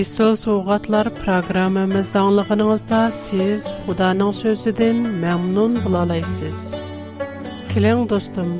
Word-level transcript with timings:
İsıl 0.00 0.34
soğuqatlar 0.36 1.06
proqramımız 1.20 2.08
сиз 2.08 3.14
siz 3.28 3.62
xudanın 3.86 4.32
sözüdən 4.42 4.96
məmnun 5.22 5.72
bulalaysız. 5.84 6.58
Kilən 7.70 8.02
dostum, 8.10 8.50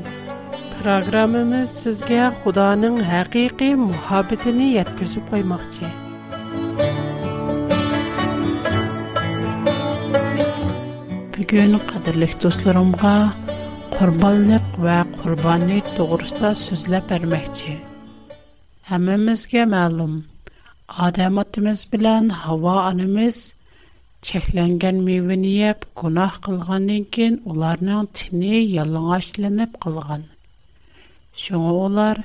proqramımız 0.79 1.69
сизге 1.83 2.31
xudanın 2.43 2.95
həqiqi 3.13 3.69
muhabbetini 3.87 4.67
yətküsü 4.77 5.19
qoymaq 5.29 5.63
ki. 5.75 5.87
Bügün 11.37 11.71
qədirlik 11.91 12.33
qurbonlik 13.97 14.67
va 14.85 14.95
qurbonlik 15.21 15.85
to'g'risida 15.97 16.49
so'zlab 16.65 17.03
bermoqchi 17.11 17.71
hammamizga 18.89 19.63
ma'lum 19.75 20.13
odam 21.05 21.33
otimiz 21.43 21.79
bilan 21.93 22.23
havo 22.41 22.75
onamiz 22.91 23.37
cheklangan 24.29 24.97
mevani 25.07 25.53
yeb 25.63 25.79
gunoh 26.03 26.31
qilgandan 26.47 27.03
keyin 27.17 27.35
ularning 27.55 28.05
tini 28.21 28.53
yalang'ochlanib 28.77 29.71
qolgan 29.87 30.23
shunga 31.45 31.73
ular 31.87 32.17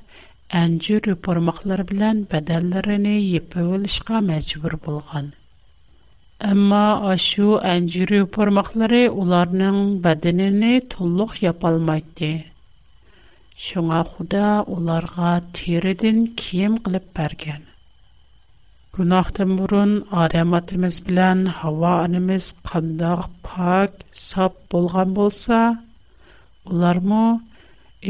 anjur 0.64 1.00
yupurmoqlar 1.14 1.80
bilan 1.92 2.16
badallarini 2.36 3.16
yepib 3.34 3.66
olishga 3.78 4.16
Әмма 6.44 6.78
ашу 7.10 7.52
әнҗүре 7.68 8.18
пармаклары 8.34 8.98
уларның 9.20 9.76
бәдененә 10.06 10.72
тулык 10.94 11.30
япалмайды. 11.42 12.30
Шуңа 13.66 14.00
Худа 14.08 14.48
уларга 14.74 15.30
тиреден 15.58 16.18
кием 16.42 16.76
кылып 16.88 17.06
бергән. 17.20 17.62
Гунахтан 18.98 19.54
бурын 19.60 19.94
адамыбыз 20.24 20.98
белән 21.08 21.46
һава 21.62 21.94
анымыз 22.04 22.50
кандак 22.72 23.24
пак, 23.48 23.96
сап 24.24 24.58
булган 24.74 25.16
булса, 25.20 25.62
улармы 26.68 27.24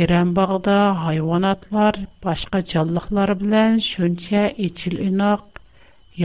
Иран 0.07 0.35
багыда 0.41 0.81
хайванатлар, 1.07 2.03
башка 2.27 2.65
җанлыклар 2.73 3.37
белән 3.45 3.79
шунча 3.93 4.49
ичил 4.69 4.99
инак 5.11 5.45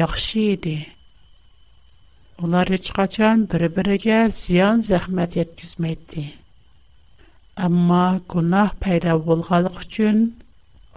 яхшы 0.02 0.48
иде. 0.58 0.80
Улар 2.40 2.70
чыккачан 2.80 3.42
бири-биригә 3.52 4.20
зян 4.36 4.78
зыхмәт 4.88 5.34
яткизмәде. 5.38 6.22
әмма 7.66 8.04
гынаһ 8.34 8.70
пайда 8.84 9.16
булгалыгы 9.26 9.82
өчен 9.84 10.20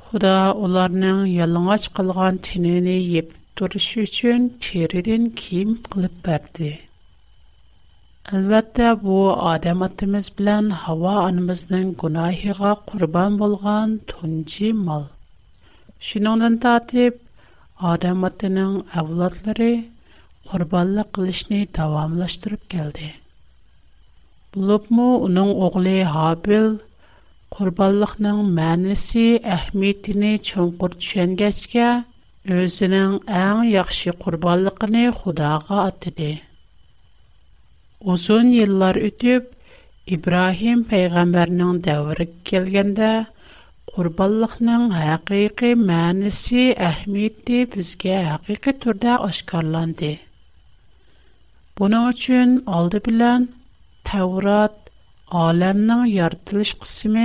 Худа 0.04 0.34
уларның 0.66 1.24
ялыңач 1.36 1.88
кылган 1.98 2.38
тинени 2.50 2.94
йеп 3.00 3.32
торышу 3.60 4.04
өчен 4.06 4.40
черирен 4.66 5.24
ким 5.42 5.74
кылып 5.90 6.14
берде. 6.28 6.70
Албатта 8.38 8.92
бу 9.04 9.16
аدم 9.54 9.82
атemiz 9.88 10.30
белән 10.42 10.70
һава 10.84 11.16
анымездән 11.28 11.86
гынаһыга 12.04 12.76
курбан 12.92 13.36
булган 13.42 13.98
тонҗы 14.14 14.72
мал. 14.84 15.08
Шинонн 16.10 16.60
татып 16.68 17.18
аدم 17.94 18.24
атенең 18.30 18.82
авлатлары 19.02 19.72
қурбаллы 20.50 21.02
қылышни 21.16 21.58
давамлаштырып 21.76 22.64
келді. 22.72 23.10
Булупму, 24.54 25.06
уның 25.26 25.52
оғли 25.66 25.92
Хабил 26.14 26.66
қурбаллықның 27.56 28.40
мәнісі 28.58 29.24
Ахмеддіні 29.54 30.32
чонқур 30.50 30.96
түшен 30.98 31.36
гачка 31.42 31.86
өзінің 32.56 33.14
әң 33.40 33.62
яхши 33.70 34.14
қурбаллықни 34.24 35.04
худаға 35.20 35.78
аддиди. 35.88 36.30
Узун 38.16 38.52
еллар 38.64 38.98
үтіп, 39.08 39.48
Ибрахим 40.12 40.80
пейгамбарның 40.90 41.76
дәуырык 41.86 42.32
келгенда 42.50 43.12
қурбаллықның 43.94 44.88
хақиқи 44.98 45.70
мәнісі 45.86 46.66
Ахмедді 46.90 47.62
бізге 47.76 48.18
хақиқи 48.28 48.74
түрда 48.84 49.20
Бу 51.80 51.88
нырчын 51.92 52.50
алды 52.78 52.98
белән 53.06 53.44
Тэврат 54.08 54.90
әлемнең 55.42 56.02
ярдтылыш 56.14 56.72
кысмы 56.82 57.22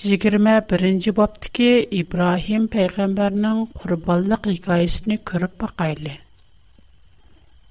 21нче 0.00 1.12
бобты 1.16 1.50
ки 1.58 1.70
Ибрахим 2.02 2.68
пәйгамбәрнең 2.74 3.64
курбанлык 3.80 4.46
хикаясен 4.52 5.16
күреп 5.30 5.56
бакылы. 5.64 6.12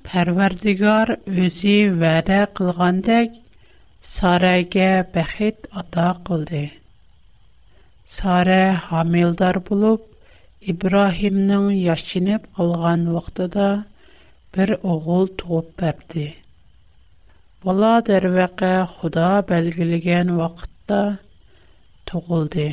Пәрвәрдигар 0.10 1.14
үзе 1.46 1.78
вадә 2.04 2.42
кылгандак 2.60 3.40
Сарагә 4.12 4.90
бәхит 5.16 5.70
ата 5.84 6.10
кылды. 6.30 6.66
Сара 8.18 8.62
hamilдар 8.90 9.62
булып 9.64 10.04
Ибрахимның 10.74 11.72
яшынып 11.86 12.48
алган 12.60 13.08
вакытыда 13.16 13.70
бір 14.58 14.72
оғыл 14.92 15.28
туып 15.40 15.68
бәрді. 15.80 16.22
Бұла 17.66 17.90
дәрвәқі 18.08 18.70
Құда 18.96 19.26
бәлгілген 19.50 20.32
вақытта 20.40 21.02
туғылды. 22.10 22.66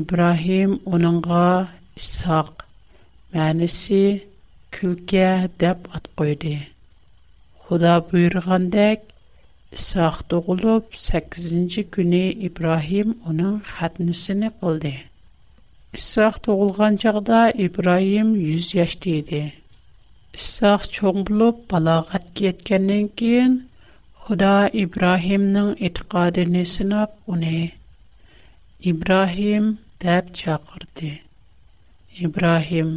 İbrahim 0.00 0.76
оныңға 0.98 1.40
Исақ 1.98 2.62
мәнісі 3.34 4.02
күлке 4.76 5.24
деп 5.64 5.88
ат 5.98 6.06
қойды. 6.20 6.54
Құда 7.66 7.96
бұйырғандек, 8.12 9.08
Исақ 9.80 10.20
туғылып, 10.32 10.94
8-ci 11.08 11.86
күні 11.96 12.24
Ибрахим 12.50 13.16
оның 13.32 13.58
хәтінісіні 13.74 14.52
қылды. 14.62 14.94
Исақ 15.98 16.38
туғылған 16.46 17.00
жағда 17.06 17.40
Ибрахим 17.66 18.34
100 18.36 19.56
Истақ 20.36 20.84
чоңбылу 20.96 21.46
палағат 21.70 22.28
кеткеннен 22.38 23.08
кейін, 23.20 23.56
Қуда 24.22 24.52
Ибрахимның 24.82 25.66
итқади 25.88 26.44
не 26.52 26.62
сынап 26.70 27.18
уне. 27.34 27.72
Ибрахим 28.92 29.66
дәб 30.04 30.30
чакрди. 30.40 31.10
Ибрахим, 32.24 32.94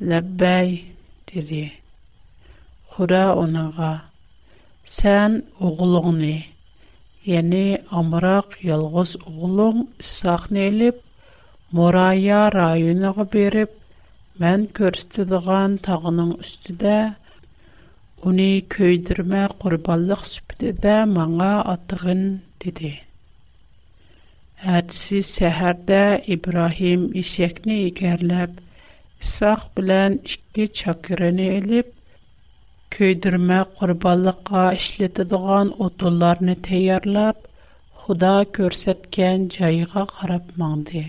лэббай, 0.00 0.72
диди. 1.28 1.66
Қуда 2.94 3.26
унаға, 3.42 3.92
сен 4.96 5.36
угулуң 5.60 6.12
не? 6.24 6.34
Яни 7.34 7.64
Амырак 8.02 8.56
Йалғыз 8.62 9.18
угулуң 9.26 9.84
исақнеліп, 10.00 11.04
Мурая 11.74 12.44
раюнаға 12.50 13.26
беріп, 13.36 13.76
Мән 14.44 14.64
көрстедіған 14.76 15.76
тағының 15.84 16.32
үстіде, 16.42 16.94
Уни 18.30 18.48
көйдірме 18.74 19.44
құрбалық 19.62 20.24
сүпдеде 20.30 20.96
маңа 21.12 21.46
атығын, 21.74 22.20
деді. 22.64 22.90
Әдісі 24.80 25.22
сәхәрді 25.30 26.02
Ибрахим 26.36 27.06
ішекні 27.22 27.78
игерліп, 27.88 28.60
Исақ 29.24 29.64
білән 29.80 30.18
ішкі 30.30 30.68
чакүріні 30.82 31.48
еліп, 31.56 31.90
көйдірме 32.98 33.62
құрбалыққа 33.80 34.66
ішлетідіған 34.82 35.72
отуларыны 35.88 36.58
тәйярлап, 36.72 37.40
худа 38.04 38.36
көрсеткен 38.60 39.50
жайыға 39.58 40.10
қарап 40.18 40.58
маңды. 40.64 41.08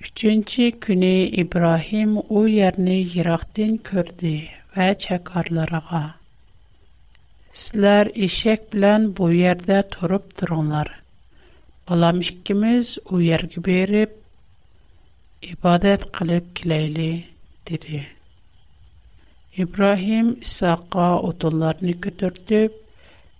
Üçüncü 0.00 0.68
günü 0.68 1.14
İbrahim 1.26 2.16
o 2.18 2.46
yerini 2.46 2.96
yıraqdan 3.14 3.76
gördü 3.88 4.32
və 4.74 4.86
çəkarlarına. 5.04 6.00
Sizlər 7.60 8.10
eşək 8.26 8.66
bilən 8.74 9.06
bu 9.18 9.30
yerdə 9.32 9.78
turub 9.94 10.26
durunlar. 10.42 10.90
Balam 11.88 12.20
ikimiz 12.24 12.92
o 13.08 13.22
yerə 13.24 13.62
verib 13.70 14.12
ibadət 15.54 16.04
qılıb 16.18 16.52
kiləyli, 16.60 17.08
dedi. 17.70 18.00
İbrahim 19.64 20.28
İsaqa 20.44 21.08
otullarını 21.32 21.94
götürdüb, 22.08 22.72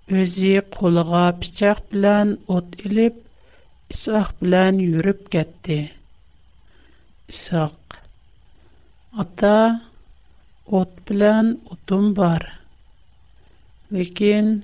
özü 0.08 0.54
qoluğa 0.78 1.26
bıçaq 1.42 1.78
bilən 1.92 2.34
ot 2.58 2.80
ilib, 2.88 3.14
İsaq 3.96 4.28
bilən 4.40 4.80
yürüb 4.88 5.22
getdi.'' 5.36 5.86
ساق. 7.34 7.94
ата, 9.18 9.80
от 10.66 11.00
билан 11.06 11.56
отун 11.70 12.14
бар. 12.14 12.50
Леген, 13.92 14.62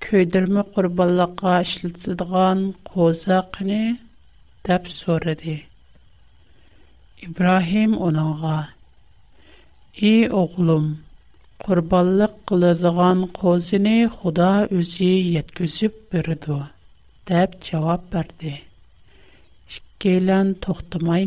көйдірми 0.00 0.62
қурбаллақа 0.74 1.50
ашлитадыған 1.60 2.62
коза 2.84 3.42
қыни 3.52 3.98
деп 4.64 4.88
суриди. 4.88 5.66
Ибрахим 7.22 7.96
онанга, 7.98 8.68
И 9.94 10.28
оғлум, 10.28 10.96
қурбаллық 11.64 12.34
қылыдған 12.48 13.26
козыни 13.32 14.06
худа 14.08 14.68
үзі 14.72 15.12
еткізіп 15.40 15.94
бириду, 16.12 16.62
деп 17.26 17.60
чавап 17.60 18.02
барди. 18.12 18.62
Шиккейлен 19.68 20.54
тохтымай 20.54 21.26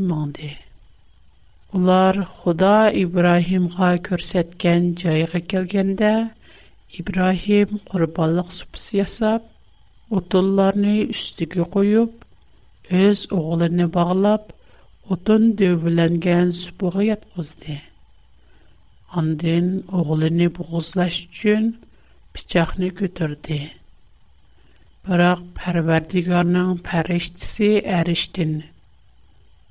Ular 1.73 2.19
Худа 2.29 2.91
İbrahimğa 2.93 3.89
көрсәткән 4.05 4.89
җайга 5.01 5.39
килгәндә, 5.51 6.09
İbrahim 6.99 7.71
курбанлык 7.89 8.51
супсы 8.57 8.99
ясап, 8.99 9.47
утынларны 10.13 10.93
үстигә 11.09 11.65
куеп, 11.73 12.13
өз 12.93 13.23
оглыны 13.33 13.87
баглап, 13.95 14.51
утын 15.09 15.55
дөвләнгән 15.63 16.51
супыга 16.59 17.07
яткызды. 17.07 17.79
Андан 19.23 19.71
оглыны 20.03 20.51
бугызлаш 20.59 21.23
өчен 21.25 21.71
пичакны 22.37 22.91
көтөрде. 23.01 23.71
Бирок 25.07 25.41
Парвардигарның 25.57 26.77
фәрештәсе 26.85 27.73
әриштин. 27.97 28.59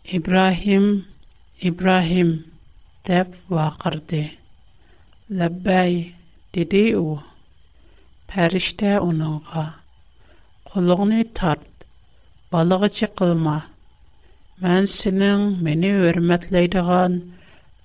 Ибраһим 0.02 0.88
Ибрахим 1.68 2.30
теп 3.06 3.28
вақырде. 3.56 4.22
Забай 5.38 5.90
диди 6.52 6.84
ул. 7.04 7.20
Париште 8.30 8.98
унауга. 9.06 9.66
Қулығын 10.70 11.12
тарт. 11.38 11.70
Балағы 12.54 12.88
чықылма. 12.98 13.54
Мен 14.64 14.90
синең 14.94 15.46
менне 15.66 15.92
хөрмәтледерегән 16.00 17.20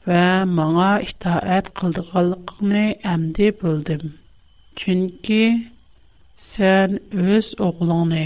ва 0.10 0.24
моңа 0.58 0.90
итаъат 1.12 1.70
кылдыганлыгыңны 1.80 2.86
әнди 3.14 3.52
бөлдим. 3.62 4.10
Чөнки 4.82 5.42
син 6.50 6.98
үз 7.28 7.54
оглыңны 7.70 8.26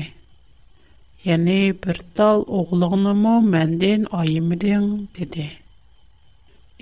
Yani 1.26 1.74
bir 1.88 1.98
tal 2.16 2.44
oğlanımı 2.48 3.42
menden 3.48 4.06
ayımdın 4.12 5.10
dedi. 5.20 5.48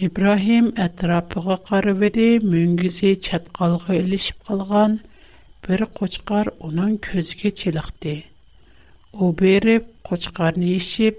İbrahim 0.05 0.65
ətrafıqa 0.83 1.55
qarıvedi, 1.69 2.27
müngüzi 2.51 3.09
çatqalğı 3.25 3.95
ilişib 4.03 4.37
qalğan 4.49 4.93
bir 5.65 5.79
qoçqar 5.99 6.47
onun 6.67 6.95
közgə 7.07 7.49
çiliqdi. 7.63 8.15
O 9.13 9.27
berib, 9.41 9.83
qoçqarını 10.11 10.69
işib, 10.81 11.15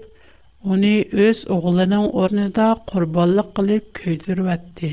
Оны 0.73 0.95
өз 1.27 1.39
оғлының 1.57 2.03
орныда 2.23 2.65
құрбалық 2.89 3.47
қылып 3.59 3.87
көйдіріп 3.99 4.49
әтті. 4.55 4.89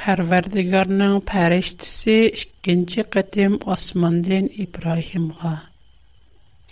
Пәрвердігарның 0.00 1.16
пәрештісі 1.30 2.16
ішкенші 2.36 3.06
қытым 3.16 3.58
османден 3.74 4.46
Ибрахимға. 4.66 5.56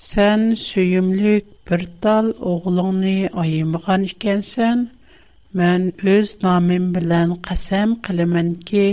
Сен 0.00 0.44
сөйімлік 0.58 1.48
бір 1.70 1.82
тал 2.04 2.28
оғылыңны 2.50 3.10
айымыған 3.42 4.06
ішкенсен, 4.08 4.84
мән 5.60 5.82
өз 6.12 6.30
намин 6.46 6.86
білән 6.94 7.34
қасам 7.48 7.90
қылымын 8.06 8.48
ке, 8.70 8.84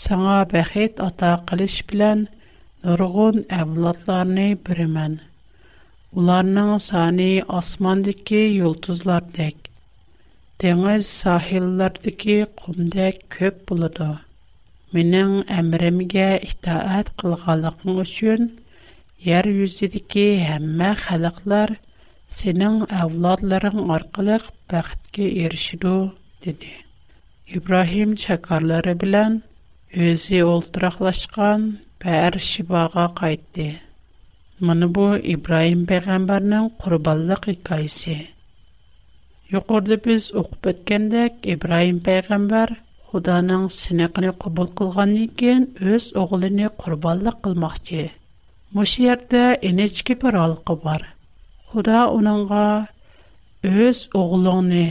саңа 0.00 0.40
бәхет 0.54 1.02
ата 1.06 1.30
қылыш 1.52 1.76
білән 1.92 2.24
нұрғын 2.88 3.38
әвладларыны 3.58 4.48
бірімен. 4.70 5.14
Уларның 6.16 6.72
саны 6.88 7.30
асмандыке 7.60 8.42
юлтызлар 8.56 9.28
дек. 9.38 9.54
Деңіз 10.64 11.06
сахиллардыке 11.22 12.40
құмдек 12.64 13.22
көп 13.38 13.62
бұлыды. 13.70 14.10
Менің 14.98 15.38
әмірімге 15.60 16.28
ітаат 16.50 17.14
қылғалықың 17.22 18.02
үшін– 18.06 18.50
Яр 19.22 19.46
юз 19.46 19.76
дидке 19.78 20.22
һәммә 20.44 20.86
халыклар 21.04 21.72
сенең 22.36 22.78
авлодларың 23.02 23.90
аркылы 23.96 24.38
бахтка 24.72 25.22
dedi. 25.22 25.98
диде. 26.46 26.72
Ибрахим 27.58 28.16
чәкәрләре 28.22 28.94
белән 29.04 29.36
үзее 30.06 30.42
ултраклашкан, 30.44 31.60
бәр 32.02 32.38
шибага 32.50 33.04
кайтты. 33.20 33.66
Буны 34.58 34.88
бу 34.96 35.04
Ибрахим 35.34 35.86
пәйгамбернең 35.92 36.64
курбанлык 36.82 37.44
хикаясе. 37.50 38.16
Юкурдебез 39.52 40.32
укып 40.34 40.58
беткәндә 40.66 41.28
Ибрахим 41.54 42.02
пәйгамбер 42.10 42.74
Худаның 43.12 43.68
синекне 43.70 44.32
кабул 44.32 44.66
кылганнан 44.78 45.28
кин 45.38 45.68
үз 45.94 46.10
огылын 46.24 46.64
курбанлык 46.82 47.38
кылмакчы. 47.44 48.10
Мұш 48.72 48.94
ерді 49.04 49.40
әнечке 49.68 50.14
бір 50.20 50.36
алқы 50.40 50.74
бар. 50.80 51.02
Құда 51.74 52.06
оныңға 52.08 52.60
өз 53.68 53.98
оғылыңны, 54.20 54.84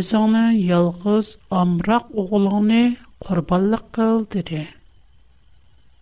өзіңнің 0.00 0.60
елғіз 0.76 1.30
амрақ 1.62 2.12
оғылыңны 2.24 2.78
құрбалық 3.28 3.82
қыл 3.98 4.22
дірі. 4.36 4.62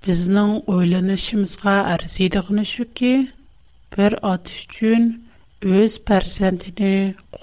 Біздің 0.04 0.52
ойланышымызға 0.74 1.78
әрзейдіғіні 1.94 2.66
шүкі, 2.74 3.14
бір 3.96 4.18
ат 4.34 4.52
үшін 4.52 5.08
өз 5.80 5.96
пәрсәндіні 6.04 6.94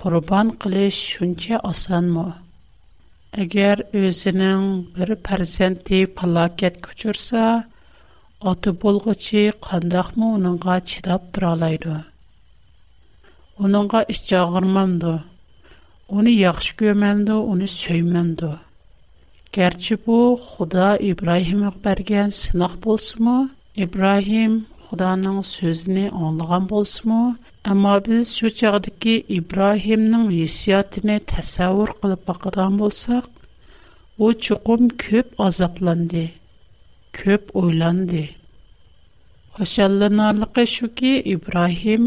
құрбан 0.03 0.53
қылыш 0.61 1.01
шүнче 1.17 1.63
асан 1.71 2.13
мұ? 2.19 2.27
Әгер 3.41 3.87
өзінің 4.05 4.65
бір 4.99 5.15
пәрсәнді 5.25 6.05
палакет 6.21 6.77
Аты 8.49 8.71
болғычы 8.81 9.41
қандақ 9.65 10.07
мұ 10.19 10.27
оныңға 10.39 10.75
чидап 10.91 11.25
тұралайды. 11.37 11.97
Оныңға 13.67 13.99
іш 14.13 14.21
жағырмамды. 14.31 15.11
Оны 16.21 16.33
яқшы 16.33 16.73
көмемді, 16.79 17.35
оны 17.51 17.67
сөймемді. 17.73 18.49
Кәрчі 19.53 19.99
бұ, 20.07 20.17
Худа 20.45 20.87
Ибрахим 21.11 21.67
өкберген 21.69 22.33
сынақ 22.41 22.79
болсы 22.87 23.21
мұ? 23.27 23.35
Худаның 24.87 25.37
сөзіне 25.51 26.07
аңлыған 26.09 26.65
болсы 26.73 27.05
мұ? 27.07 27.19
Әмі 27.69 27.93
біз 28.09 28.33
шу 28.39 28.49
чағды 28.57 28.89
ки 29.05 29.19
Ибрахимның 29.37 30.31
есиятіне 30.41 31.19
тәсәуір 31.29 31.93
қылып 32.01 32.25
бақыдан 32.33 32.81
болсақ, 32.81 33.29
о 34.17 34.33
чуқым 34.33 34.89
көп 35.01 35.37
азапланды 35.37 36.31
көп 37.19 37.49
ойланды. 37.59 38.21
Хошалланарлыгы 39.57 40.63
шуки 40.73 41.13
Ибрахим 41.33 42.03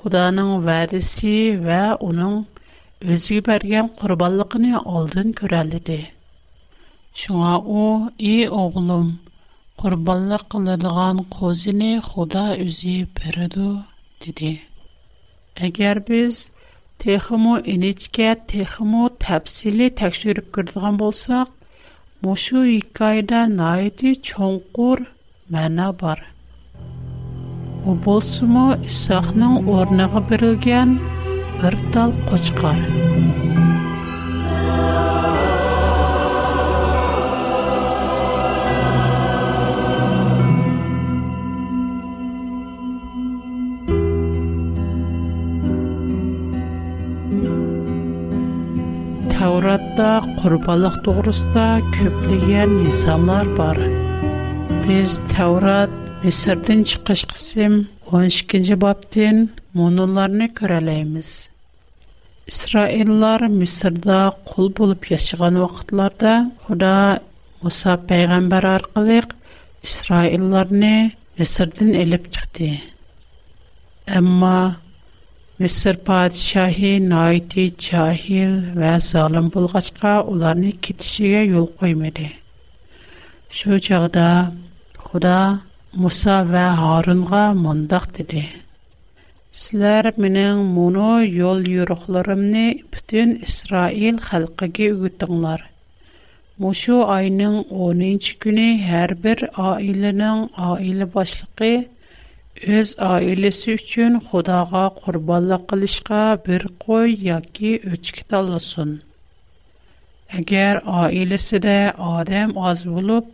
Худаның 0.00 0.50
вәрисе 0.66 1.32
вә 1.64 1.78
уның 2.08 2.36
өзге 3.14 3.40
бергән 3.48 3.90
курбанлыгын 4.02 4.68
алдын 4.78 5.32
күрәлде. 5.40 5.98
Шуңа 7.22 7.56
у 7.78 7.82
и 8.30 8.46
оглым 8.60 9.10
курбанлык 9.82 10.46
кылдырган 10.54 11.24
козыны 11.34 11.90
Худа 12.08 12.46
үзе 12.66 12.94
бирде 13.18 13.68
диде. 14.22 14.52
Әгәр 15.70 16.00
без 16.10 16.38
техмо 17.04 17.58
инечкә 17.74 18.30
техмо 18.54 19.10
тәфсиле 19.18 19.90
тәкъшүрүп 19.90 20.54
кердегән 20.56 20.96
булсак, 21.02 21.50
Мошу 22.22 22.60
икайда 22.78 23.46
найди 23.46 24.14
чонкур 24.26 24.98
мана 25.52 25.88
бар. 26.00 26.20
У 27.88 27.94
болсумо 28.04 28.68
Исахның 28.90 29.56
орныгы 29.78 30.22
берилген 30.32 30.92
бир 31.62 31.78
тал 31.96 32.12
кочкар. 32.30 32.84
Тауратта 49.40 50.06
құрбалық 50.38 50.96
тоғырыста 51.04 51.62
көпліген 51.94 52.72
инсанлар 52.86 53.46
бар. 53.60 53.78
Біз 54.88 55.14
Таурат 55.30 55.94
Месірдің 56.24 56.82
шықыш 56.90 57.22
қысым 57.30 57.78
12-кенде 58.10 58.76
баптен 58.82 59.40
мұныларыны 59.80 60.50
көрәлейміз. 60.60 61.30
Исраиллар 62.52 63.46
Месірда 63.54 64.18
құл 64.50 64.68
болып 64.80 65.08
ешіған 65.14 65.56
уақытларда 65.62 66.34
құда 66.66 66.92
Муса 67.62 67.96
пәйғамбар 68.12 68.68
арқылық 68.74 69.32
Исраиллар 69.88 70.68
не 70.84 70.92
Месірдің 71.40 71.96
әліп 72.04 72.28
чықты. 72.36 72.74
Исэр 75.66 75.96
патшаи 76.06 76.96
наити 77.12 77.64
чахил 77.84 78.54
ва 78.80 78.94
залем 78.98 79.46
булгачка 79.52 80.22
уларны 80.22 80.70
китишиге 80.84 81.42
yol 81.52 81.66
koyмиди. 81.80 82.28
Шу 83.50 83.78
чагда, 83.78 84.54
Худа 85.04 85.60
Муса 86.00 86.38
ва 86.48 86.64
Харунга 86.80 87.44
моңдак 87.60 88.08
диди. 88.18 88.46
Сизләр 89.52 90.08
менән 90.16 90.64
моны 90.78 91.28
yol 91.28 91.60
йоруқларымны 91.68 92.64
бүтөн 92.94 93.36
Исраил 93.44 94.16
халкыга 94.28 94.88
үгөтңләр. 94.96 95.60
Мушу 96.56 97.02
айның 97.18 97.66
10-ы 97.68 98.40
күне 98.46 98.68
һәр 98.88 99.12
бер 99.28 99.44
аиләнең 99.68 100.46
аиле 100.72 101.04
башлыгы 101.18 101.74
o'z 102.68 102.90
oilasi 103.04 103.72
uchun 103.80 104.16
xudoga 104.30 104.80
qurbonlik 105.02 105.62
qilishga 105.70 106.24
bir 106.48 106.60
qo'y 106.84 107.14
yoki 107.28 107.70
o'chki 107.92 108.24
tanlasin 108.32 108.90
agar 110.40 110.82
oilasida 110.94 111.76
odam 112.08 112.52
oz 112.72 112.82
bo'lib 112.90 113.24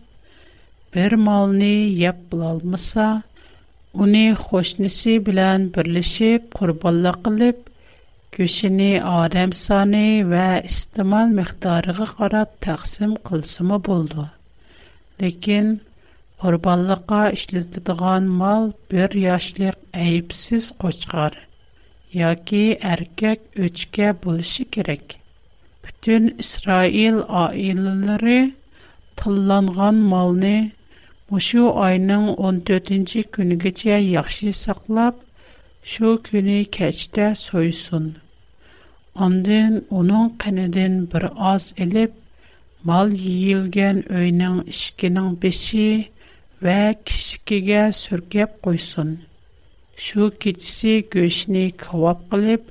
bir 0.96 1.16
molni 1.30 1.72
yeb 2.04 2.18
bilolmasa 2.34 3.08
uni 4.06 4.24
qo'shnisi 4.46 5.16
bilan 5.30 5.66
birlashib 5.78 6.46
qurbonlik 6.60 7.18
qilib 7.26 7.56
go'shini 8.38 8.90
odam 9.14 9.50
soni 9.64 10.06
va 10.34 10.46
istimal 10.70 11.26
miqdoriga 11.40 12.06
qarab 12.16 12.54
taqsim 12.68 13.18
qilsimi 13.30 13.82
bo'ldi 13.90 14.30
lekin 15.26 15.74
Qurbanlıqqa 16.42 17.20
isletiladigan 17.36 18.22
mal 18.40 18.72
1 18.92 19.12
yaşlıq 19.28 19.76
äyipsiz 20.00 20.64
qoçqarı 20.82 21.42
yoki 22.12 22.78
erkek 22.82 23.40
üçka 23.56 24.10
bulishi 24.24 24.64
kerak. 24.74 25.04
Bütün 25.84 26.36
İsrail 26.38 27.14
oilalari 27.42 28.54
qılınğan 29.16 29.94
malni 29.94 30.72
bu 31.30 31.80
ayning 31.88 32.26
14-künüge 32.52 33.74
chey 33.74 34.04
yaxşı 34.08 34.52
saqlab, 34.52 35.14
şu 35.84 36.22
günü 36.32 36.64
keçde 36.64 37.34
soyusun. 37.34 38.16
Ondan 39.14 39.82
onun 39.90 40.26
qenedin 40.42 40.94
bir 41.10 41.24
oz 41.54 41.74
ilib, 41.82 42.12
mal 42.84 43.12
yiyilgen 43.12 44.12
öyning 44.12 44.58
ikkinin 44.68 45.28
va 46.64 46.94
kishikiga 47.04 47.80
surkab 47.96 48.50
qo'ysin 48.64 49.10
shu 50.04 50.28
kechisi 50.44 50.92
go'shtni 51.14 51.64
kavob 51.82 52.20
qilib 52.30 52.62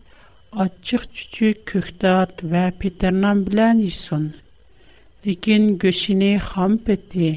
achchiq 0.63 1.03
chuchuk 1.17 1.57
ko'kdat 1.71 2.33
va 2.53 2.63
petirnon 2.79 3.43
bilan 3.49 3.75
yesin 3.87 4.23
lekin 5.27 5.63
go'shtini 5.83 6.31
xom 6.47 6.73
peti 6.87 7.29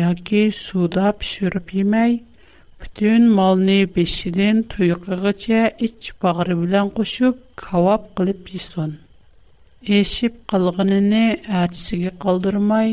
yoki 0.00 0.42
suvda 0.64 1.06
pishirib 1.22 1.66
yemay 1.78 2.12
butun 2.82 3.22
molni 3.40 3.78
beshidan 3.94 4.56
tuyqig'icha 4.76 5.62
ich 5.88 6.12
bag'ri 6.20 6.54
bilan 6.64 6.90
qo'shib 7.00 7.36
kavob 7.64 8.02
qilib 8.20 8.42
yesin 8.58 8.90
eshib 10.02 10.34
qolganini 10.52 11.24
atisiga 11.64 12.12
qoldirmay 12.26 12.90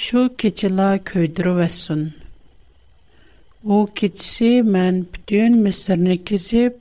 Шу 0.00 0.24
киджила 0.40 0.96
көйдіру 1.04 1.50
вәссун. 1.58 2.04
У 3.62 3.84
киджиси 3.88 4.62
мэн 4.64 5.02
бидын 5.12 5.58
мисырни 5.64 6.16
кизип, 6.16 6.78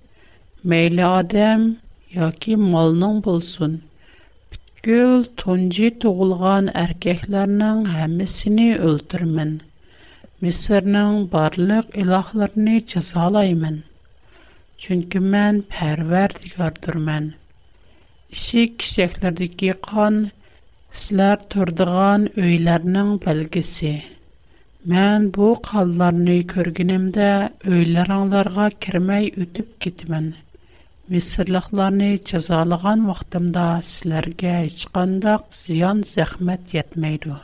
мэйли 0.64 1.04
адэм, 1.04 1.76
яки 2.16 2.56
малнын 2.56 3.20
болсун. 3.26 3.82
Бидгіл 4.54 5.26
тонджи 5.36 5.92
туғылған 5.92 6.72
аркэхларнын 6.86 7.84
хэмісіни 7.92 8.70
өлтір 8.80 9.28
мэн. 9.28 9.52
Мисырнын 10.42 11.28
барлык 11.36 11.92
илахларни 11.92 12.80
чазалай 12.80 13.52
мэн. 13.54 13.84
Чунки 14.80 15.20
мэн 15.20 15.66
пәрверд 15.68 16.46
ігардыр 16.48 16.98
мэн. 17.04 17.34
Иши 18.32 18.70
кишэхлерді 18.80 19.52
киған, 19.60 20.30
Силар 21.00 21.38
турдыған 21.54 22.24
өйлернің 22.46 23.12
бәлгісі. 23.26 23.92
Мен 24.94 25.28
бу 25.38 25.52
қалларны 25.68 26.34
көргінімді 26.54 27.28
өйлеранларға 27.76 28.66
кермай 28.86 29.30
өтіп 29.46 29.70
китмін. 29.86 30.28
Месырлықларни 31.14 32.10
чазалыған 32.32 33.06
вақтымда 33.12 33.66
силарге 33.92 34.58
ічғандақ 34.68 35.48
зиян 35.62 36.04
зехмэт 36.14 36.76
ятмайду. 36.82 37.40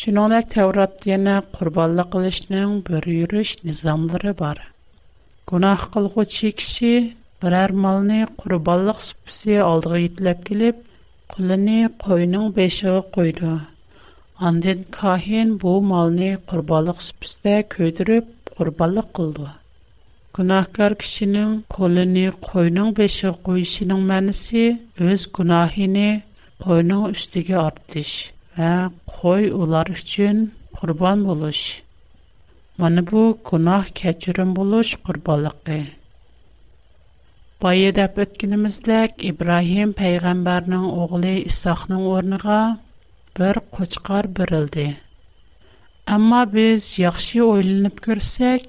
Шинонак 0.00 0.48
таврат 0.56 0.96
дейна 1.04 1.36
курбаллық 1.52 2.16
үлішнің 2.22 2.76
бөріюріш 2.88 3.58
низамлары 3.68 4.32
бар. 4.40 4.62
Гунах 5.44 5.90
қылғу 5.92 6.24
чекші 6.38 6.94
бірар 7.44 7.76
малны 7.86 8.24
курбаллық 8.40 9.02
супси 9.10 9.60
алдығы 9.66 10.06
итлап 10.06 10.46
килип, 10.50 10.86
Qolany 11.34 11.76
qo'yning 12.02 12.46
beshig'i 12.56 13.00
qo'ydi. 13.16 13.50
Ondan 14.48 14.78
kahin 14.98 15.48
bu 15.64 15.72
molni 15.90 16.30
qurbonlik 16.52 16.98
spishta 17.08 17.52
ko'tirib, 17.74 18.24
qurbonlik 18.56 19.08
qildi. 19.18 19.46
Gunohkor 20.38 20.92
kishining 21.04 21.52
qo'lini 21.76 22.24
qo'yning 22.48 22.90
beshig'i 22.98 23.40
qo'yishining 23.50 24.02
ma'nosi 24.10 24.64
o'z 25.10 25.20
gunohini 25.38 26.08
qo'yno 26.66 26.98
ustiga 27.12 27.56
orttirish 27.68 28.16
va 28.58 28.72
qo'y 29.14 29.48
ular 29.62 29.86
uchun 29.98 30.38
qurbon 30.80 31.16
bo'lish. 31.30 31.62
Mana 32.82 33.02
bu 33.12 33.22
gunoh 33.50 33.82
kechirim 34.02 34.50
bo'lish 34.60 34.92
qurbonligi. 35.06 35.80
Бай 37.62 37.80
едәп 37.86 38.16
Ибрахим 39.30 39.90
пәйғамбарның 39.96 40.84
оғылы 41.02 41.32
Исақның 41.44 42.04
орныға 42.10 42.60
бір 43.38 43.60
қочқар 43.76 44.28
бірілді. 44.38 44.86
Әмма 46.16 46.38
біз 46.54 46.86
яқшы 47.00 47.42
ойлынып 47.48 48.00
көрсек, 48.06 48.64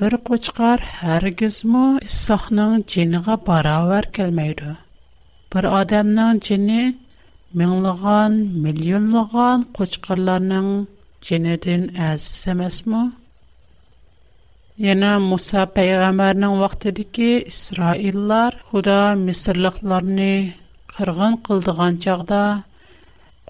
бір 0.00 0.16
қочқар 0.30 0.80
әргіз 1.18 1.60
мұ 1.74 1.84
Исақның 2.08 2.78
женіға 2.96 3.36
бара 3.50 3.76
өр 3.98 4.08
келмейді. 4.18 4.72
Бір 5.52 5.68
адамның 5.82 6.40
жені 6.48 6.80
мұңлыған, 7.60 8.40
миллионлыған 8.68 9.68
қочқарларының 9.82 10.68
жені 11.20 11.58
дүн 11.66 11.90
Яна 14.84 15.16
Муса 15.18 15.64
пайгамбарның 15.74 16.52
вақтыды 16.60 17.02
ки 17.16 17.28
Исраиллар 17.50 18.54
Худа 18.68 18.98
Мисрлыкларны 19.22 20.28
қырған 20.96 21.32
қылдыған 21.48 21.96
чагда 22.04 22.38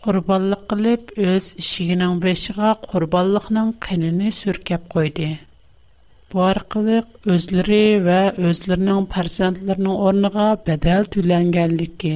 құрбанлык 0.04 0.62
кылып 0.70 1.12
өз 1.26 1.50
ишигинең 1.64 2.14
бешиге 2.22 2.70
құрбанлыкның 2.94 3.68
қинини 3.88 4.32
сүркеп 4.38 4.86
койды. 4.96 5.28
Бу 6.32 6.46
аркылы 6.46 6.96
өзләре 7.36 7.82
ва 8.08 8.16
өзләренең 8.52 9.04
фарзандларының 9.12 10.00
орныга 10.08 10.48
бадал 10.70 11.10
түләнгәнлеге 11.16 12.14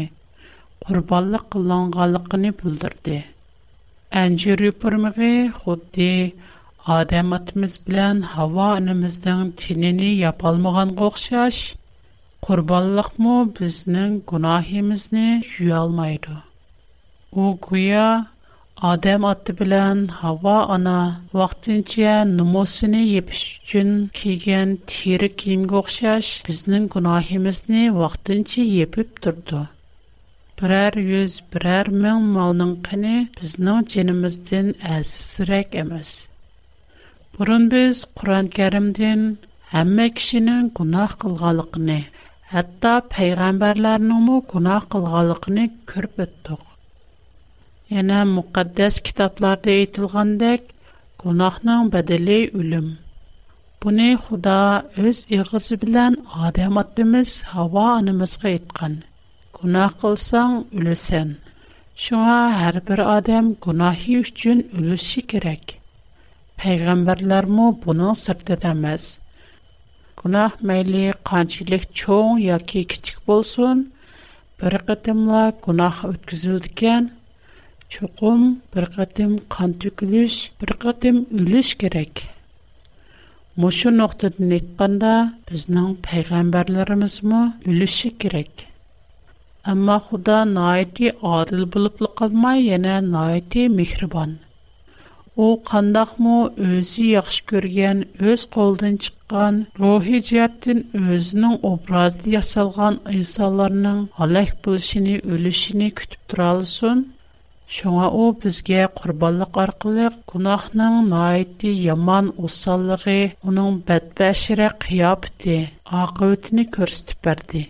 құрбанлык 0.88 1.45
кылынганлыгын 1.52 2.49
билдирде. 2.64 3.21
Анҗир 4.25 4.64
юпурмыгы 4.73 5.35
худди 5.61 6.11
Адам 6.91 7.29
атымыз 7.35 7.75
білән 7.89 8.21
хава 8.35 8.65
анымыздың 8.77 9.43
тинені 9.62 10.07
япалмыған 10.21 10.95
қоқшаш, 11.01 11.59
құрбалық 12.47 13.11
му 13.27 13.35
бізнің 13.59 14.17
күнахимізні 14.33 15.27
жүйалмайды. 15.51 16.35
О 17.43 17.53
күйя, 17.67 18.07
Адам 18.91 19.27
аты 19.31 19.55
білән 19.61 20.03
хава 20.17 20.57
ана 20.77 20.97
вақтынче 21.39 22.17
нумосыны 22.33 23.05
епіш 23.21 23.45
үчін 23.62 23.95
кейген 24.23 24.75
тері 24.95 25.31
кейім 25.45 25.69
қоқшаш 25.77 26.33
бізнің 26.51 26.91
күнахимізні 26.97 27.85
вақтынче 28.01 28.67
епіп 28.89 29.23
тұрды. 29.29 29.62
Бірәр 30.59 30.99
үз, 31.23 31.39
бірәр 31.55 31.93
мүн 32.03 32.29
малның 32.35 32.75
қыны 32.91 33.15
бізнің 33.39 33.87
ченіміздің 33.95 34.75
әзісірек 34.97 35.79
әміз. 35.87 36.17
Бұрын 37.37 37.62
біз 37.73 38.01
Құран 38.21 38.49
кәрімдің 38.55 39.21
әмі 39.83 40.05
кішінің 40.19 40.67
күнақ 40.79 41.12
қылғалықыны, 41.23 41.95
әтті 42.62 42.91
пәйғамбарларының 43.15 44.19
мұ 44.29 44.35
күнақ 44.51 44.89
қылғалықыны 44.95 45.65
көріп 45.93 46.21
өттіқ. 46.27 46.67
Енә 48.03 48.19
мұқаддәс 48.35 48.99
кітапларды 49.09 49.79
етілғандек, 49.87 50.69
күнақның 51.25 51.89
бәділі 51.97 52.37
үлім. 52.61 52.93
Бұны 53.87 54.11
Құда 54.29 54.59
өз 55.12 55.23
иғызы 55.39 55.81
білән 55.87 56.21
адам 56.51 56.77
аттымыз 56.85 57.33
хава 57.57 57.87
анымызға 57.97 58.53
етқан. 58.59 58.99
Күнақ 59.61 59.97
bir 60.05 60.19
үлісен. 60.43 61.35
Шуңа 62.05 62.39
әрбір 62.69 63.07
адам 63.17 63.55
күнахи 63.69 64.21
Peygamberlermu 66.62 67.64
bunu 67.87 68.12
sırtdətəməz. 68.19 69.04
Günah 70.21 70.52
məyli 70.71 71.00
qancılıq 71.31 71.87
çoğ 72.00 72.28
ya 72.42 72.59
ki 72.73 72.83
kiçik 72.92 73.16
bolsun, 73.31 73.81
bir 74.61 74.76
qıtımla 74.90 75.40
günah 75.66 75.97
ötküzüldükən, 76.11 77.09
çoğum 77.97 78.42
bir 78.76 78.85
qıtım 78.95 79.33
qan 79.57 79.73
tükülüş, 79.87 80.35
bir 80.61 80.71
qıtım 80.87 81.16
ülüş 81.40 81.75
gerek. 81.85 82.23
Muşu 83.57 83.97
noktadın 83.99 84.50
etkanda 84.61 85.14
biznin 85.50 85.95
peygamberlerimiz 86.11 87.23
mu 87.23 87.42
ülüşü 87.64 88.09
gerek. 88.25 88.66
Amma 89.64 89.97
xuda 90.04 90.38
naiti 90.54 91.11
adil 91.23 91.73
bulup 91.75 92.02
lıqılmay, 92.02 92.59
yana 92.64 93.28
u 95.41 95.47
qandaqmı 95.69 96.39
өзі 96.77 97.05
yaxshi 97.15 97.45
көрген, 97.51 98.01
өз 98.31 98.43
qo'lidan 98.57 98.97
чыққан, 99.05 99.55
ruhiy 99.83 100.19
jihatdan 100.31 100.83
o'zining 101.12 101.55
obrazida 101.71 102.33
yasalgan 102.37 102.99
insonlarning 103.21 104.03
halak 104.19 104.53
bo'lishini 104.67 105.15
o'lishini 105.37 105.89
күтіп 106.01 106.23
turolsin 106.35 107.01
Шуңа 107.79 108.11
у 108.21 108.27
бізге 108.43 108.83
курбанлык 109.01 109.55
аркылы 109.62 110.11
гунахның 110.35 111.01
найти 111.15 111.71
яман 111.87 112.29
усаллыгы, 112.49 113.17
уның 113.49 113.79
бәдбәшире 113.89 114.69
кыяпты, 114.85 115.57
акыбетне 116.03 116.67
күрсәтеп 116.77 117.25
берде. 117.29 117.62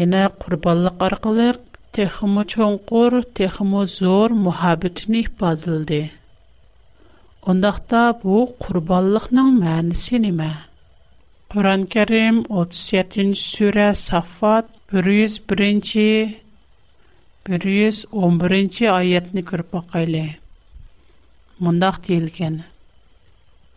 Яна 0.00 0.24
курбанлык 0.38 0.96
аркылы 1.10 1.58
зор 3.98 4.32
мухаббетне 4.32 5.26
ифадылды. 5.26 6.02
Ондақта 7.52 8.02
бұл 8.22 8.46
құрбалықның 8.64 9.48
мәнісі 9.60 10.16
неме? 10.24 10.46
Құран 11.52 11.82
Кәрім 11.92 12.38
37-ші 12.48 13.68
Сафат 14.00 14.64
101-ші 14.94 16.06
111-ші 17.44 18.88
көріп 19.52 19.76
бақайлы. 19.76 20.22
Мұндақ 21.60 22.00
дейілген. 22.08 22.56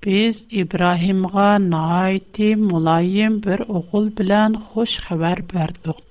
Біз 0.05 0.45
İbrahimğa 0.63 1.49
наайты 1.67 2.53
мұлайым 2.63 3.41
бір 3.43 3.67
оқыл 3.81 4.07
білән 4.21 4.55
қош 4.71 4.95
қабар 5.11 5.43
bərdik. 5.51 6.06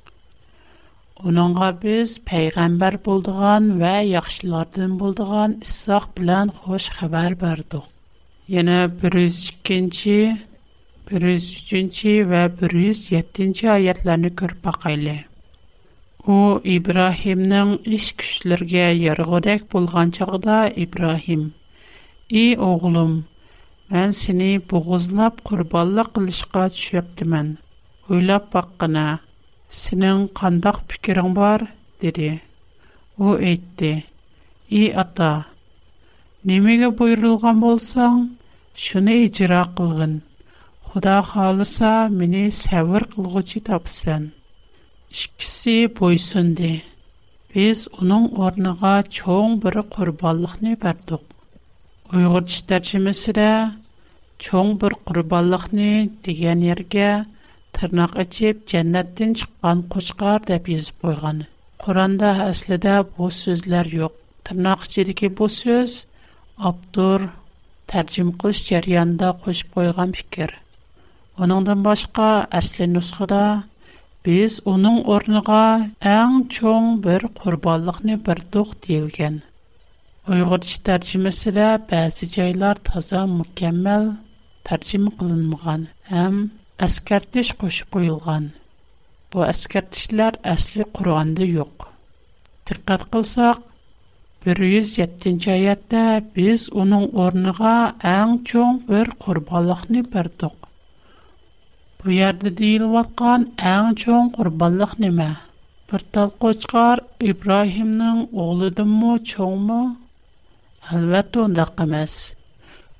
Onunğa 1.24 1.68
biz 1.82 2.10
peyğəmbər 2.30 2.96
bulduğan 3.06 3.68
və 3.80 3.92
yaxşılardan 4.06 4.96
bulduğan 5.02 5.54
İsaq 5.66 6.06
bilən 6.18 6.50
xoş 6.56 6.88
xəbər 6.98 7.36
verdik. 7.42 7.86
Yenə 8.54 8.74
102-ci, 9.04 10.16
103-cü 11.14 12.12
və 12.34 12.42
107-ci 12.66 13.70
ayətlərini 13.78 14.34
görüb 14.42 14.60
baxaylı. 14.68 15.16
O 16.36 16.60
İbrahimnin 16.76 17.72
iş 17.96 18.10
güclərə 18.20 18.86
yarğıdak 19.06 19.64
bolğan 19.72 20.10
çağda 20.18 20.56
İbrahim: 20.84 21.42
"Ey 22.42 22.58
oğlum, 22.68 23.16
mən 23.96 24.10
səni 24.22 24.50
boğuzlab 24.74 25.36
qurbanlıq 25.48 26.08
qilishqa 26.20 26.64
düşüptimin. 26.76 27.48
Ойлап 28.12 28.44
баққына, 28.56 29.06
Сенин 29.70 30.28
кандак 30.28 30.84
пикирин 30.88 31.34
бар? 31.34 31.66
деди. 32.00 32.40
У 33.18 33.34
айтты. 33.34 34.04
И 34.68 34.90
ата, 34.92 35.46
немеге 36.44 36.90
буйрылган 36.90 37.60
болсаң, 37.60 38.28
шуны 38.76 39.14
ижра 39.24 39.64
кылгын. 39.76 40.20
Худа 40.82 41.22
халыса, 41.22 42.08
мени 42.10 42.50
сабыр 42.50 43.06
кылгычы 43.14 43.60
тапсын. 43.60 44.32
Ишкиси 45.10 45.86
бойсунды. 45.88 46.82
без 47.54 47.86
уның 47.96 48.26
орныга 48.46 48.98
чоң 49.18 49.56
бир 49.64 49.80
курбанлыкны 49.94 50.76
бердик. 50.76 51.22
Уйгырчы 52.12 52.58
тәрҗемәсендә 52.68 53.50
чоң 54.44 54.74
бир 54.82 54.92
курбанлыкны 55.08 55.90
дигән 56.26 56.60
ергә 56.68 57.08
tırnaq 57.76 58.12
açıb 58.22 58.56
cənnətdən 58.70 59.32
çıxan 59.38 59.80
qoçqar 59.94 60.40
deyə 60.50 60.72
yazıb 60.74 61.02
qoyğan. 61.04 61.40
Quranda 61.82 62.30
əslində 62.50 62.94
bu 63.16 63.28
sözlər 63.42 63.90
yox. 63.98 64.14
Tırnaq 64.46 64.86
içindəki 64.86 65.28
bu 65.40 65.48
söz 65.60 65.92
avtor 66.70 67.26
tərcüm 67.92 68.30
qilish 68.40 68.62
jarayonida 68.70 69.28
qo'shib 69.42 69.68
qo'ygan 69.76 70.10
fikr 70.20 70.50
uningdan 71.44 71.80
boshqa 71.88 72.28
asli 72.60 72.86
nusxada 72.94 73.42
biz 74.26 74.52
uning 74.72 74.98
o'rniga 75.16 75.60
eng 76.16 76.36
cho'ng 76.56 76.88
bir 77.06 77.20
qurbonlikni 77.40 78.16
birduq 78.28 78.68
deyilgan 78.86 79.36
uyg'urcha 80.32 80.76
tarjimasida 80.88 81.68
ba'zi 81.92 82.24
joylar 82.38 82.76
toza 82.90 83.22
mukammal 83.38 84.02
tarjima 84.70 85.10
qilinmagan 85.20 85.82
ham 86.12 86.34
Әскәртіш 86.84 87.50
қош 87.60 87.76
қойылған. 87.94 88.46
Бұл 89.32 89.42
әскәртішілер 89.46 90.34
әсілі 90.50 90.84
құрғанды 90.96 91.46
йоқ. 91.52 91.86
Тіркәт 92.68 93.06
қылсақ, 93.14 93.62
107-ті 94.46 95.54
аятта 95.54 96.02
біз 96.34 96.66
оның 96.82 97.06
орныға 97.26 97.72
әң 98.10 98.34
чоң 98.50 98.76
бір 98.90 99.08
құрбалықны 99.24 100.02
бірдіқ. 100.12 100.58
Бұл 102.02 102.12
ярды 102.18 102.52
дейіл 102.60 102.90
ватқан 102.92 103.48
әң 103.72 103.96
чоң 104.04 104.28
құрбалық 104.36 104.92
неме? 105.06 105.30
Бір 105.90 106.04
тал 106.16 106.36
қочқар 106.44 107.02
Ибраимның 107.32 108.20
оғылыды 108.44 108.84
мұ, 108.92 109.16
чоң 109.32 109.56
мұ? 109.70 109.80
Әлбәт 110.92 111.40
оңдақ 111.46 111.72
қымас. 111.80 112.20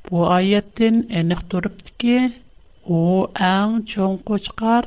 Бұл 0.09 0.31
әйеттің 0.41 1.05
әнің 1.21 1.47
тұрыпты 1.53 2.19
u 2.89 3.27
ang 3.41 3.83
chong 3.89 4.19
qochqar 4.27 4.85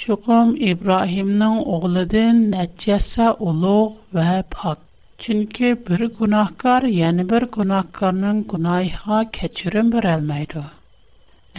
chuqum 0.00 0.56
ibrohimning 0.70 1.58
o'g'lidan 1.76 2.34
nachasa 2.52 3.26
ulug' 3.48 3.98
va 4.16 4.42
pok 4.54 4.78
chunki 5.22 5.68
bir 5.86 6.00
gunohkor 6.18 6.82
yana 7.00 7.22
bir 7.30 7.42
gunohkorning 7.56 8.38
gunohiga 8.50 9.18
kechirim 9.38 9.86
berolmaydi 9.92 10.62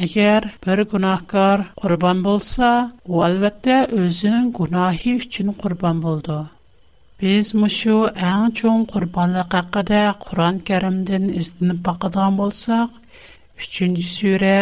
agar 0.07 0.41
bir 0.65 0.77
gunohkor 0.95 1.57
qurbon 1.81 2.17
bo'lsa 2.29 2.67
u 3.11 3.13
albatta 3.29 3.77
o'zining 4.01 4.47
gunohi 4.61 5.11
uchun 5.21 5.49
qurbon 5.63 5.97
bo'ldi 6.07 6.39
biz 7.21 7.45
mushu 7.61 7.97
ang 8.31 8.45
chong 8.61 8.81
qurbonlik 8.95 9.49
haqida 9.59 10.01
qur'on 10.25 10.55
karimdan 10.71 11.25
izinib 11.43 11.79
boqadigan 11.91 12.33
bo'lsak 12.41 12.89
uchinchi 13.61 14.09
sura 14.17 14.57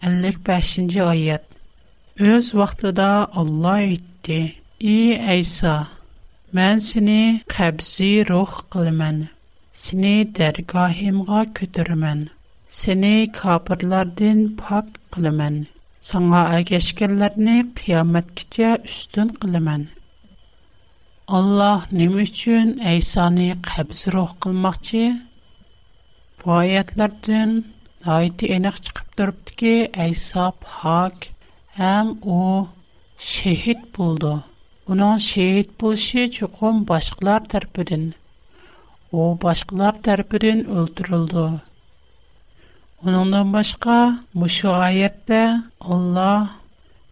55. 0.00 0.22
let 0.22 0.44
bash 0.44 0.78
enjoy 0.78 1.16
it. 1.34 1.42
Öz 2.20 2.54
vaqtında 2.54 3.28
Allah 3.32 3.70
aittî: 3.70 4.54
"Ey 4.80 5.28
Aysa, 5.30 5.86
mən 6.54 6.80
seni 6.80 7.40
qəbz-ruh 7.56 8.52
qılman, 8.72 9.18
seni 9.86 10.14
də 10.38 10.48
rəqahimğa 10.58 11.40
götürəm, 11.60 12.22
seni 12.78 13.12
qəbirlərdən 13.40 14.40
pax 14.60 14.88
qılman, 15.16 15.56
sənə 16.10 16.42
əgə 16.60 16.80
şəkillərni 16.88 17.56
qiyamətə 17.80 18.34
qədər 18.38 18.76
üstün 18.92 19.28
qılman." 19.42 19.82
Allah 21.40 21.84
nə 21.92 22.06
üçün 22.26 22.68
Aysanı 22.92 23.48
ruh 24.16 24.30
qılmaqçı? 24.46 25.04
Bu 26.40 26.50
ayətlərdən 26.62 27.50
Айты 28.06 28.46
энек 28.54 28.76
чыгып 28.78 29.08
турупты 29.16 29.52
ки, 29.60 29.90
Айса 29.98 30.52
пак, 30.62 31.26
әм 31.76 32.18
о 32.22 32.68
шехит 33.18 33.80
булды. 33.96 34.38
Уның 34.86 35.18
шехит 35.18 35.72
булышы 35.80 36.28
чукум 36.28 36.84
башкалар 36.84 37.42
тарафыдан. 37.50 38.12
О 39.10 39.34
башкалар 39.42 39.98
тарафыдан 39.98 40.62
өлтүрүлдү. 40.78 41.44
Уныңдан 43.02 43.50
башка 43.52 43.98
мушу 44.32 44.70
аятта 44.76 45.42
Алла 45.80 46.50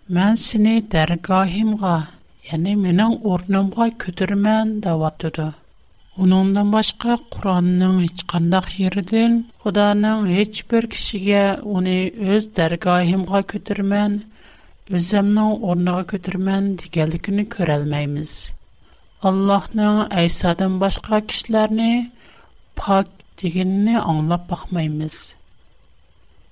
мен 0.08 0.36
сени 0.36 0.80
дәргаһимга, 0.82 1.96
яны 2.52 2.76
менің 2.86 3.18
орнымга 3.24 3.90
көтүрмән 4.06 4.78
дәватыды. 4.86 5.50
Onundan 6.20 6.72
başqa 6.72 7.16
Qur'anın 7.34 7.96
heç 8.04 8.20
qandaş 8.32 8.68
yerindən 8.82 9.34
Xudanın 9.62 10.22
heç 10.36 10.60
bir 10.72 10.86
kişiyə 10.94 11.40
onu 11.76 11.96
öz 12.34 12.46
dərgahımğa 12.58 13.40
götürmən, 13.52 14.14
özümün 14.98 15.60
ornuğa 15.72 15.98
götürmən 16.14 16.70
digərlikini 16.84 17.44
görə 17.56 17.76
bilməyimiz. 17.82 18.32
башка 19.52 19.90
Əysadan 20.22 20.80
başqa 20.86 21.20
kişiləri 21.32 21.90
pak 22.82 23.08
deyinini 23.44 24.00
anlap 24.14 24.48
baxmayımız. 24.54 25.16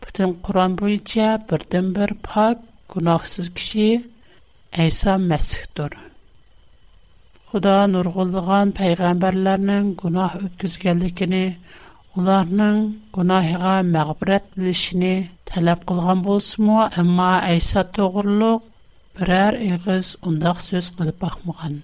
Bütün 0.05 0.37
Qur'an 0.45 0.73
boyunca 0.83 1.33
пак, 1.49 1.65
bir 2.01 2.11
pak, 2.29 2.59
Айса 3.05 3.43
kişi 3.55 4.05
Худа 7.55 7.85
нургылган 7.93 8.73
пайгамбарларның 8.77 9.85
гунах 10.01 10.33
үткізгәлікіні, 10.41 11.43
оларның 12.19 12.79
гунахыға 13.19 13.75
мәғбірәт 13.91 14.49
білішіні 14.57 15.11
тәләп 15.51 15.85
қылған 15.91 16.25
болсыму, 16.25 16.81
әмма 17.03 17.29
әйса 17.53 17.85
тоғырлық 17.99 18.65
бірәр 19.21 19.61
иғыз 19.69 20.11
ұндақ 20.33 20.65
сөз 20.65 20.89
қылып 20.99 21.21
бақмыған. 21.27 21.77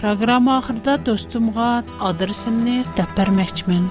Программа 0.00 0.56
ақырда 0.64 0.96
достымға 1.10 1.68
адырсымны 2.10 2.80
тәппір 2.98 3.30
мәкчімін. 3.38 3.84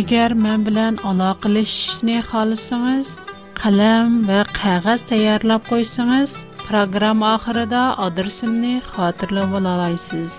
Әгер 0.00 0.32
мән 0.46 0.64
білән 0.70 0.96
ала 1.12 1.34
қылышшыны 1.44 2.16
қалысыңыз, 2.32 3.12
қалам 3.60 4.22
вә 4.32 4.40
қағаз 4.56 5.04
тәйәрлап 5.12 5.68
қойсыңыз– 5.68 6.38
Программ 6.72 7.20
ахырыда 7.36 7.82
адресымны 8.04 8.72
хатырлы 8.90 9.42
болалайсыз. 9.52 10.32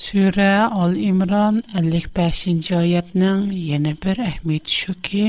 Сүре 0.00 0.48
Ал 0.84 0.96
Имран 1.10 1.60
55-й 1.74 2.74
аятның 2.80 3.44
яны 3.66 3.92
бер 4.06 4.18
әһмит 4.24 4.74
шуки, 4.80 5.22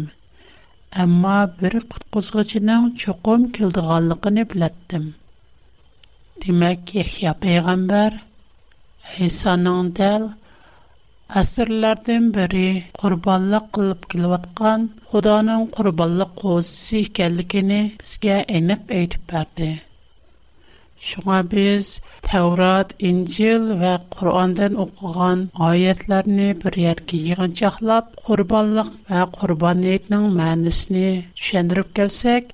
ammo 1.05 1.37
bir 1.59 1.73
qutqizg'ichining 1.95 2.83
cho'qim 3.05 3.41
keldiganligini 3.59 4.43
bilatdim 4.53 5.05
Demek 6.47 6.95
Yahya 6.97 7.31
Peygamber 7.41 8.15
İsa'nın 9.25 9.91
del 9.99 10.23
əsrlərdən 11.41 12.25
biri 12.37 12.67
qurbanlıq 12.97 13.67
qılıb 13.77 14.07
gəlibətqan 14.13 14.85
Xudanın 15.11 15.67
qurbanlıq 15.77 16.31
qozisi 16.41 17.03
ikənlikini 17.05 17.77
bizə 18.01 18.39
enib 18.61 18.89
edib 19.01 19.33
verdi. 19.35 19.69
Şuna 21.11 21.39
biz 21.51 21.91
Tevrat, 22.29 22.93
İncil 23.11 23.69
və 23.83 23.93
Qurandan 24.17 24.77
oxuğan 24.87 25.45
ayətlərini 25.69 26.49
bir 26.65 26.79
yerə 26.85 27.21
yığıncaqlab 27.29 28.11
qurbanlıq 28.27 28.91
və 29.13 29.25
qurbaniyyətin 29.39 30.29
mənasını 30.41 31.07
düşündürüb 31.41 31.93
gəlsək, 32.01 32.51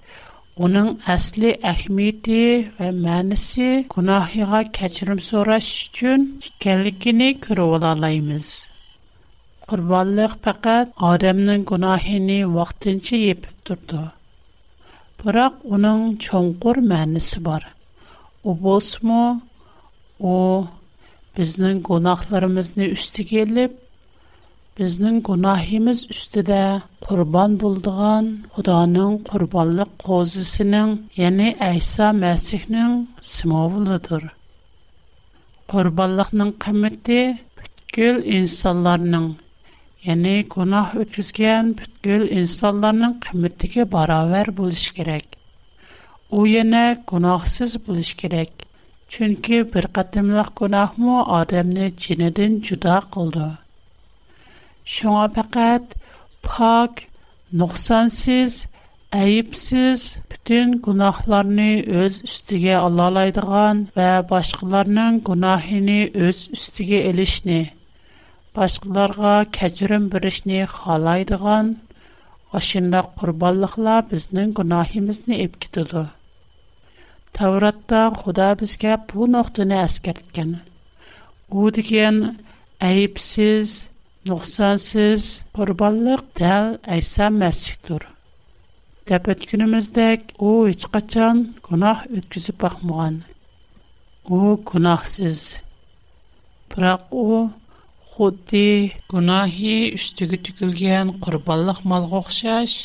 Onun 0.60 0.88
əsli 1.12 1.54
əhmiyyəti 1.70 2.40
və 2.80 2.88
mənisi 2.96 3.68
günahığa 3.94 4.60
keçirim 4.78 5.22
soraş 5.28 5.70
üçün 5.86 6.26
ikənlikini 6.50 7.30
görüb 7.46 7.76
alalayımız. 7.78 8.50
Qurbanlıq 9.72 10.34
fəqət 10.48 10.92
Adəmnin 11.12 11.64
günahını 11.72 12.40
vaxtınca 12.58 13.18
yepib 13.28 13.58
durdu. 13.72 14.02
Бірақ 15.22 15.56
оның 15.78 16.04
чоңқур 16.26 16.80
мәнісі 16.92 17.40
бар. 17.48 17.64
O 18.50 18.56
болсымы, 18.66 19.24
o 20.34 20.68
bizning 21.38 21.82
gunohlarimizni 21.90 22.92
ustiga 22.98 23.40
elib 23.46 23.72
бізнің 24.80 25.16
гунахимыз 25.28 26.02
үстіде 26.14 26.58
қурбан 27.04 27.56
болдыған 27.62 28.28
Құданың 28.58 29.16
Құрбаллық 29.30 29.90
Қозысының 30.04 30.94
яни 31.22 31.48
Айса 31.66 32.12
Мәсихның 32.20 32.94
Симовылыдыр. 33.32 34.24
Құрбаллықның 35.74 36.54
кімитті 36.64 37.20
біткіл 37.60 38.22
инсаларының 38.38 39.28
яни 40.08 40.38
гунах 40.56 40.96
үткізген 41.04 41.74
біткіл 41.84 42.24
инсаларының 42.40 43.18
кімиттіки 43.28 43.84
барауэр 43.98 44.54
булыш 44.64 44.86
керек. 45.02 45.26
У 46.32 46.46
яна 46.54 46.86
гунахсиз 47.12 47.76
булыш 47.90 48.16
керек. 48.24 48.56
Чунки 49.12 49.60
біргадымлах 49.76 50.54
гунахмы 50.56 51.20
адамни 51.42 51.92
чинадын 52.00 52.62
жуда 52.64 53.02
қылды. 53.12 53.52
Шуңа 54.90 55.28
фақат 55.36 55.92
пак, 56.42 57.02
нұқсансыз, 57.62 58.56
әйіпсіз 59.14 60.06
бүтін 60.32 60.72
гунахларны 60.88 61.68
өз 62.02 62.16
үстіге 62.26 62.74
алалайдыған 62.80 63.84
вә 63.94 64.08
башқаларның 64.32 65.20
гунахini 65.28 66.00
өз 66.26 66.40
үстіге 66.58 67.04
елішні, 67.12 67.60
башқаларға 68.58 69.36
кәчірім 69.60 70.08
бірішні 70.16 70.64
халайдыған, 70.74 71.70
ашында 72.60 73.04
құрбаллықла 73.22 74.00
біздің 74.10 74.56
гунахимізні 74.58 75.38
епкетуду. 75.46 76.08
Тавратта 77.38 78.08
Худа 78.24 78.50
бізге 78.58 78.98
бұл 79.14 79.30
нұқтыны 79.38 79.78
әскерткені. 79.86 80.64
О 81.54 81.70
деген 81.70 82.40
әйіпсіз, 82.82 83.84
Нохсансыз 84.28 85.24
курубаллық 85.56 86.26
тәл 86.36 86.66
айса 86.92 87.30
мәсиктур. 87.32 88.04
Тәпэт 89.08 89.46
күніміздәк 89.48 90.34
оу 90.44 90.66
ичқачан 90.68 91.38
кунах 91.64 92.02
өткізі 92.12 92.52
бахмұған. 92.60 93.22
Оу 94.28 94.58
кунахсыз. 94.60 95.40
Бірақ 96.70 97.08
оу 97.16 97.54
худди 98.10 98.92
кунахи 99.08 99.94
үстігі 99.96 100.42
түкілген 100.50 101.16
курубаллық 101.24 101.80
мал 101.88 102.10
ғохшаш, 102.12 102.76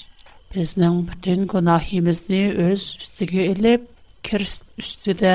біздің 0.55 1.03
бүтін 1.11 1.49
кунахимізді 1.51 2.45
өз 2.69 2.87
үстігі 3.03 3.49
еліп, 3.51 3.91
керіст 4.23 4.71
үстіда 4.79 5.35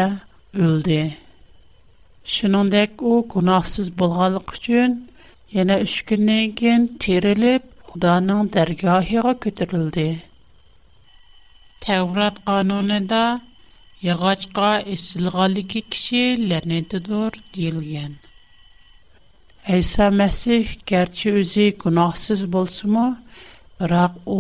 өлді. 0.55 1.01
Шынандэк 2.23 3.03
оу 3.03 3.19
кунахсыз 3.35 3.91
болгалық 3.99 4.55
үчын, 4.55 5.01
Yana 5.53 5.77
3 5.79 6.03
kundan 6.05 6.49
keyin 6.59 6.83
terilib, 7.01 7.61
Xudoning 7.91 8.49
dargohiga 8.55 9.31
ko'tarildi. 9.45 10.03
Tavrat 11.85 12.35
qonunida 12.49 13.21
yog'ochqa 14.09 14.69
esilganligi 14.95 15.81
kishi 15.95 16.21
la'natidir 16.51 17.31
deyilgan. 17.55 18.13
Әйса 19.77 20.11
Мәсих, 20.19 20.75
гәрче 20.91 21.33
үзе 21.41 21.65
гунахсыз 21.85 22.45
болсымы, 22.57 23.07
бірақ 23.81 24.21
о, 24.25 24.37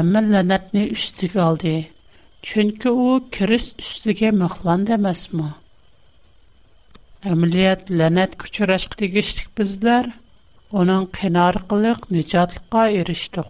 әмі 0.00 0.24
ләнәтні 0.32 0.86
үстіге 0.96 1.40
алды. 1.50 1.76
Чөнкі 2.48 2.88
о, 2.96 3.20
кіріс 3.36 3.74
үстіге 3.84 4.32
мұхлан 4.40 4.88
дәмәсмі. 4.88 5.52
Әмілият 7.28 7.92
ләнәт 8.00 8.40
күчірәшқ 8.40 8.96
дегештік 9.04 9.52
біздер– 9.60 10.08
آنان 10.78 11.04
کنار 11.06 11.54
قلق 11.68 12.00
نجات 12.10 12.52
قایر 12.72 13.12
شد. 13.12 13.44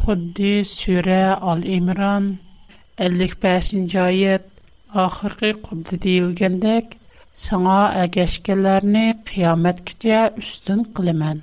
خودی 0.00 0.62
سوره 0.64 1.22
55 1.34 1.66
ایمران، 1.72 2.38
الیک 2.98 3.36
پس 3.42 3.74
انجایت 3.74 4.40
آخر 5.04 5.32
قبض 5.64 5.90
دیل 6.02 6.26
گندک 6.40 6.84
سعاه 7.44 8.06
گشکلر 8.16 8.82
نی 8.94 9.06
قیامت 9.28 9.78
کتیا 9.86 10.20
یستن 10.38 10.80
قلمان. 10.94 11.38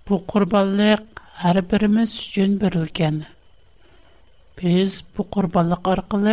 бу 0.06 0.14
қурбонлик 0.26 1.04
har 1.42 1.58
birimiz 1.70 2.10
uchun 2.22 2.52
berilgan 2.62 3.16
biz 4.60 4.92
bu 5.18 5.22
qurbonlik 5.34 5.82
orqali 5.92 6.32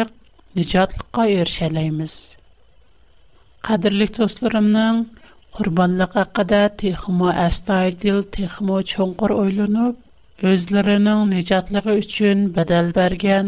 nijotlikqa 0.58 1.24
erishalaymiz 1.39 2.13
qadrli 3.68 4.08
do'stlarimning 4.15 4.98
qurbonlik 5.58 6.12
haqida 6.22 6.62
texmo 6.84 7.30
astoydil 7.48 8.18
texmo 8.38 8.78
cho'nqur 8.94 9.32
o'ylanib 9.44 9.96
o'zlarining 10.54 11.22
nijotligi 11.36 11.91
uchun 12.06 12.39
badal 12.58 12.88
bergan 12.98 13.48